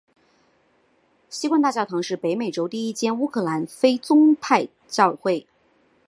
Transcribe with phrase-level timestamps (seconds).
[1.29, 5.45] 锡罐大教堂是北美洲第一间乌克兰非宗派教会。